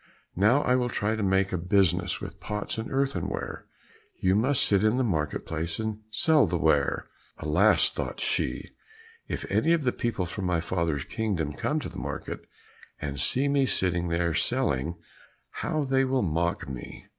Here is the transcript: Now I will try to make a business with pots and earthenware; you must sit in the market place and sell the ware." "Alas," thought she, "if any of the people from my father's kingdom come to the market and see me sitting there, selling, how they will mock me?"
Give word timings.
Now 0.35 0.63
I 0.63 0.73
will 0.73 0.89
try 0.89 1.15
to 1.15 1.21
make 1.21 1.53
a 1.53 1.59
business 1.59 2.19
with 2.19 2.39
pots 2.39 2.79
and 2.79 2.91
earthenware; 2.91 3.67
you 4.19 4.35
must 4.35 4.63
sit 4.63 4.83
in 4.83 4.97
the 4.97 5.03
market 5.03 5.45
place 5.45 5.77
and 5.79 5.99
sell 6.09 6.47
the 6.47 6.57
ware." 6.57 7.05
"Alas," 7.37 7.91
thought 7.91 8.19
she, 8.19 8.69
"if 9.27 9.45
any 9.51 9.73
of 9.73 9.83
the 9.83 9.91
people 9.91 10.25
from 10.25 10.45
my 10.45 10.59
father's 10.59 11.03
kingdom 11.03 11.53
come 11.53 11.79
to 11.81 11.87
the 11.87 11.99
market 11.99 12.47
and 12.99 13.21
see 13.21 13.47
me 13.47 13.67
sitting 13.67 14.07
there, 14.07 14.33
selling, 14.33 14.95
how 15.51 15.83
they 15.83 16.03
will 16.03 16.23
mock 16.23 16.67
me?" 16.67 17.05